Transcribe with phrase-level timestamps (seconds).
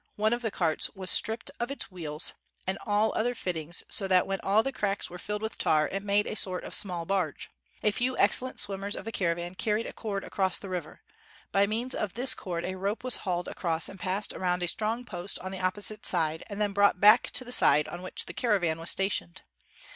[0.15, 2.33] One of the carts was stripped of its wheels
[2.65, 4.63] 64 ^4 JUNGLE ROADS AND OX CARTS and all other fittings so that when all
[4.63, 7.51] the cracks were filled with tar, it made a sort of small barge.
[7.83, 11.01] A few excellent swimmers of the caravan carried a cord across the river.
[11.51, 15.05] By means of this cord a rope was hauled across and passed around a strong
[15.05, 18.33] X3ost on the opposite side, and then brought back to the side on which the
[18.33, 19.43] caravan was stationed.